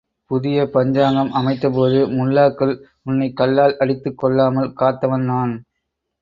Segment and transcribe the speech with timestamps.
[0.31, 2.73] புதிய பஞ்சாங்கம் அமைத்தபோது, முல்லாக்கள்
[3.05, 5.55] உன்னைக் கல்லால் அடித்துக் கொல்லாமல் காத்தவன் நான்!